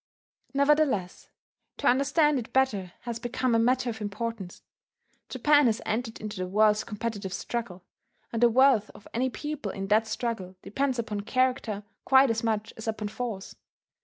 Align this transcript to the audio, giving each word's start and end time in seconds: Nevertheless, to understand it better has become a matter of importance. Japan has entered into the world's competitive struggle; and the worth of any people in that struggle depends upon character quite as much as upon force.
Nevertheless, 0.55 1.29
to 1.77 1.85
understand 1.85 2.39
it 2.39 2.51
better 2.51 2.93
has 3.01 3.19
become 3.19 3.53
a 3.53 3.59
matter 3.59 3.87
of 3.91 4.01
importance. 4.01 4.63
Japan 5.29 5.67
has 5.67 5.79
entered 5.85 6.19
into 6.19 6.37
the 6.37 6.47
world's 6.47 6.83
competitive 6.83 7.31
struggle; 7.31 7.83
and 8.33 8.41
the 8.41 8.49
worth 8.49 8.89
of 8.95 9.07
any 9.13 9.29
people 9.29 9.71
in 9.71 9.89
that 9.89 10.07
struggle 10.07 10.55
depends 10.63 10.97
upon 10.97 11.21
character 11.21 11.83
quite 12.03 12.31
as 12.31 12.41
much 12.43 12.73
as 12.77 12.87
upon 12.87 13.09
force. 13.09 13.53